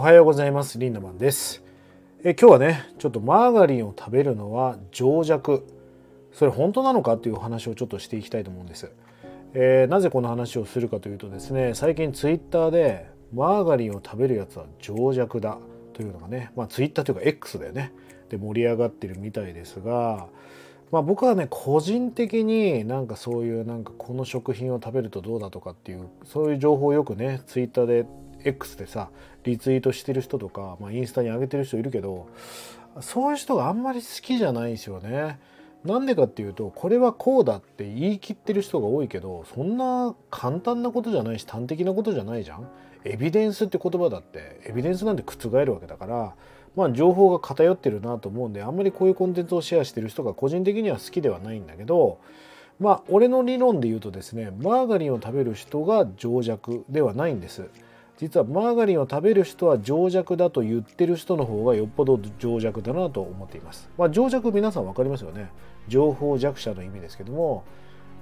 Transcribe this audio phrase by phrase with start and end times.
[0.00, 0.78] おはようございます。
[0.78, 1.62] リンダマンです。
[2.24, 5.66] え今日はねちょっとマーガリンを食べるのは情弱。
[6.32, 8.90] それ本当なのかっていう話をちょっとしていきたいと思うんです、
[9.52, 15.58] えー、なぜこの話をするかというとですね最近ツイッターでマーガリンを食べるやつは情弱だ
[15.92, 17.92] というのがねまあツイッターというか X だよね。
[18.30, 20.28] で盛り上がってるみたいですが
[20.90, 28.06] まあ、僕はね個人的になんかそういうなんかこの食品を食べるとどうだとかっていうそういう情報をよくねツイッターで
[28.44, 29.10] X でさ
[29.44, 32.28] リツイートしてる人とか、まあ、インスタに上げてる人いるけど
[33.00, 35.38] そういう人があんまり好きじゃないんですよね。
[35.84, 42.68] なんでかっていうとこれはこうだって言い切ってる人が多いけどそんな簡単なことじゃないし端的なことじゃないじゃん。
[43.04, 46.34] エビデンスって言葉だってエビデンスなんて覆るわけだから
[46.76, 52.20] まあ情報が偏ってるなと思うんであんまりこういうコンテンツをシェアしてる人が個人的には好きではないんだけど
[52.78, 57.68] まあ俺の理論で言うとですねマーガリンを食べる人が情弱ではないんです。
[58.20, 63.88] 実はマーガリンを食べる人は情弱だと言ってる人の方がよっぽど情弱だなと思っています。
[63.96, 65.48] まあ、情弱皆さん分かりますよね。
[65.88, 67.64] 情報弱者の意味ですけども、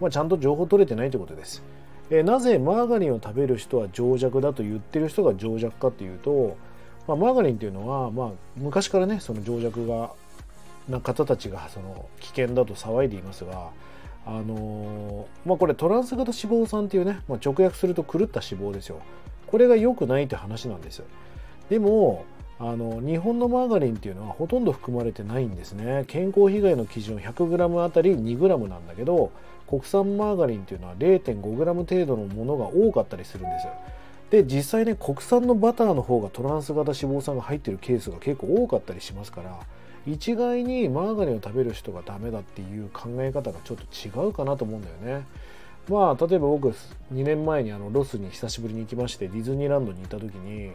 [0.00, 1.64] まあ、ちゃんと情報取れてないということです。
[2.10, 6.56] えなぜマーガリンを食べる人は情弱だと言ってる人が情弱かというと、
[7.08, 10.12] まあ、マーガリンっていうのは、まあ、昔からねその情弱が
[10.88, 13.70] な方たちがその危険だと騒いでいますが
[14.24, 19.00] あのー、まあこれトランス型脂肪酸っていうね、まあ、直訳すると狂った脂肪ですよ
[19.50, 21.02] これが良くないって話なんです
[21.70, 22.24] でも
[22.60, 26.04] あの日本のマーガリンっていうのはほとんど含まれてないんですね。
[26.08, 29.30] 健康被害の基準 100g あたり 2g なんだけど
[29.68, 33.66] 国産マーガリンっていうのは 0.5g 程度のものが多かったりするんです
[34.30, 39.60] で実際ね国産のバターの方がトランス型脂肪酸が入ってるケースが結構多かったりしますから
[40.06, 45.26] 一概にマーガリンを食べる人がダメだっていう考え方がちょっと違うかなと思うんだよね。
[45.88, 46.74] まあ例えば僕2
[47.12, 50.72] 年前にあのロスに久しぶりに行きましてディズニーランドに行った時に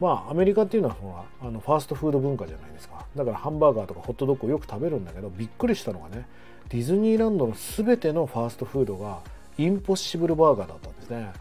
[0.00, 1.08] まあアメリカっていうのはほ
[1.40, 3.06] らあのファーストフード文化じゃないですか。
[3.14, 6.26] だからハンバーガーとかホットドッグをよく食べるんだけどびっくりしたのがね
[6.68, 9.20] ディズニーランドの全てのファーストフードが
[9.56, 11.32] インポッシブルバーガーだったんですね。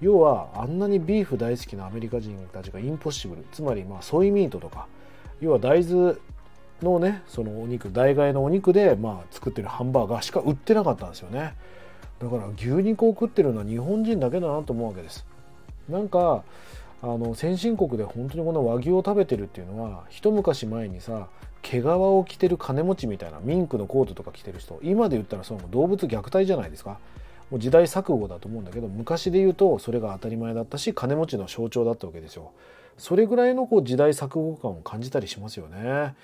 [0.00, 3.46] 要はあんなにビーフ大好きなアメリカ人たちがインポッシブル。
[3.52, 4.88] つまりまあソイミートとか
[5.40, 6.16] 要は大豆
[6.82, 11.54] のねそのお肉代替えのお肉でまあ作ってるハンバーガーしか売ってなかったんですよね。
[12.22, 15.26] だから牛肉を食ってるのは日本人だけだなと思うわけです。
[15.88, 16.44] なんか
[17.02, 21.26] あの先進国で本当にこの和牛を食べてるっていうのは一昔前にさ
[21.62, 26.98] 毛皮を着てる金持ちみたいなミンクのコートとか着てる人今で言ったらその動物虐待じゃないですか。
[27.50, 32.52] もう時代錯誤だと思うんだけど昔で言うとそれが当たり前だったし金持ちの象徴だったわけですよ。
[32.98, 36.14] それぐらいのこう時代錯誤感を感じたりしますよね。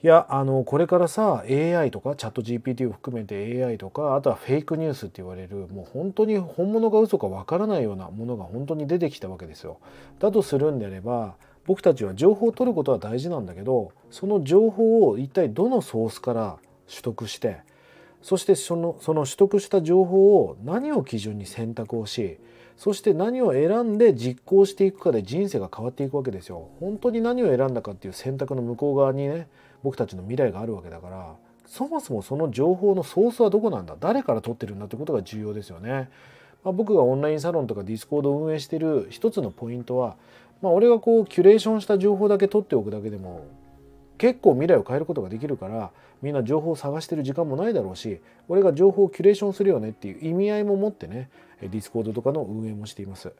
[0.00, 9.80] いやあのこれからさ AI とかチャット GPT を含めて AI とかあとはフェイクニュースって言われるもう本当に本物が嘘かわからないようなものが本当に出てきたわけですよ。
[10.20, 11.34] だとするんであれば
[11.66, 17.58] 僕たちは情報を取ることは大事なんだけどその情報を一体どのソースから取得して
[18.22, 22.38] そしてそのその取得した情報を何を基準に選択をし
[22.78, 26.68] そして何を選んで実行していくかで人生が変わっていくわけですよ。
[26.80, 29.48] 本当に何を選んだかっていう選択の向こう側にね
[29.82, 31.34] 僕たちの未来があるわけだから
[31.66, 33.96] そもそもその情報のソースはどこなんだ？
[34.00, 36.08] 誰から取ってるんだってことが重要ですよね。
[36.64, 40.16] まあ、僕がオンラインサロンとかディスコードを運営している一つのポイントは、
[40.62, 43.44] まあ、俺がこうキュレーションした情報だけ取っておくだけでも
[44.18, 45.90] 結構未来を変えることができるから
[46.20, 51.30] みんな情報を探してる時間もないだろうし俺が情報をキュレーションするよねっていう意味合いも持ってね
[51.62, 53.32] ディスコードとかの運営もしています。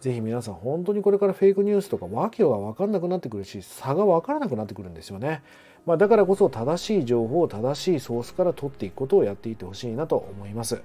[0.00, 5.42] ぜひ皆さん本当にこれからフェイクニュースとか訳が分かんなくなってくるし差が分からなくなってくるんですよね。
[5.86, 10.82] まあ、だからこそ正しい情報を正しいソースから取っていくことをやっていってほしいなと思います。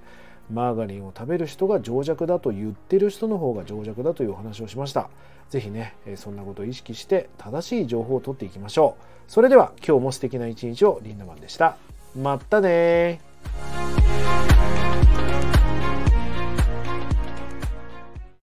[0.52, 5.08] マーガリンを食べる人が情弱だと言ってる人の方が情弱だというお話をしました。
[5.50, 9.04] 是非ね、そんなことを意識して正しい情報を取っていきましょう。
[9.28, 11.76] それでは今日も素敵な一日をリンダマンでした。
[12.16, 13.20] またね